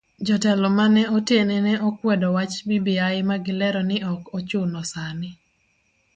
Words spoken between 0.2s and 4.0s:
Jotelo mane otene ne okwedo wach bbi magilero ni